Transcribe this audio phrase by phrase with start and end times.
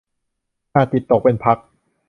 [0.73, 1.57] อาจจิตตกเป็นพัก